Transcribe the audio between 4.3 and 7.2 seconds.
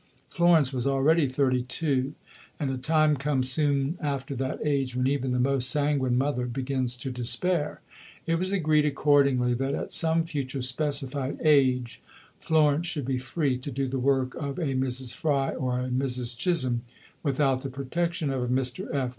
that age when even the most sanguine mother begins to